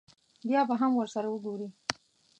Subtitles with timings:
[0.49, 1.67] بیا به هم ورسره وګوري.